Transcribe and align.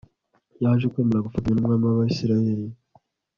yaje 0.61 0.85
kwemera 0.91 1.25
gufatanya 1.25 1.55
numwami 1.57 1.85
wAbisirayeli 1.87 2.65